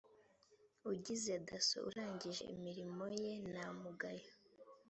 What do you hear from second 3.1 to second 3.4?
ye